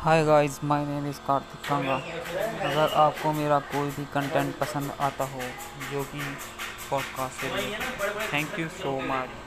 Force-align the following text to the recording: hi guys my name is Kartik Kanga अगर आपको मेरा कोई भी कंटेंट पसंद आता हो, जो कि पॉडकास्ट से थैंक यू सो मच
hi 0.00 0.24
guys 0.24 0.58
my 0.64 0.84
name 0.86 1.06
is 1.08 1.18
Kartik 1.26 1.68
Kanga 1.68 1.94
अगर 2.68 2.94
आपको 2.94 3.32
मेरा 3.32 3.58
कोई 3.72 3.90
भी 3.90 4.04
कंटेंट 4.14 4.54
पसंद 4.58 4.92
आता 5.00 5.24
हो, 5.24 5.40
जो 5.92 6.02
कि 6.04 6.20
पॉडकास्ट 6.90 7.40
से 7.40 7.48
थैंक 8.32 8.58
यू 8.58 8.68
सो 8.68 8.98
मच 9.00 9.38